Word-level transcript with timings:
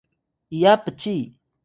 iya 0.55 0.73
pci 0.85 1.15